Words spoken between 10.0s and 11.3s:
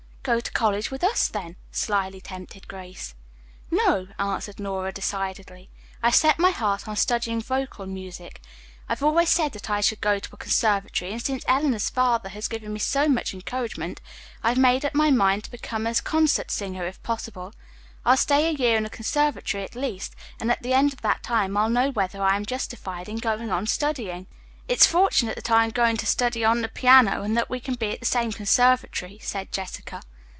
to a conservatory, and